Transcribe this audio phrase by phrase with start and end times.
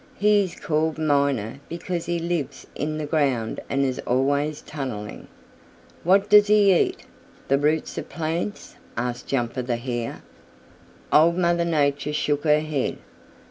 [0.17, 5.27] He is called Miner because he lives in the ground and is always tunneling."
[6.03, 7.05] "What does he eat,
[7.49, 10.23] the roots of plants?" asked Jumper the Hare.
[11.13, 12.97] Old Mother Nature shook her head.